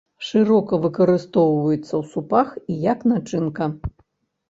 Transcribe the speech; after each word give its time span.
Шырока 0.27 0.73
выкарыстоўваецца 0.85 1.85
ў 2.01 2.03
супах 2.17 2.47
і 2.71 2.83
як 2.91 2.99
начынка. 3.15 3.73